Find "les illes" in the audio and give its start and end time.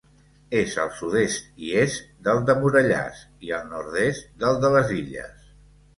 4.79-5.51